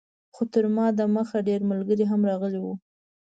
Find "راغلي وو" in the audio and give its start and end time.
2.29-2.73